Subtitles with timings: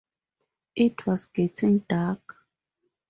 [0.75, 2.37] It was getting dark.